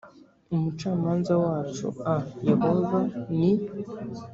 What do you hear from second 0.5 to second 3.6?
umucamanza wacu a yehova ni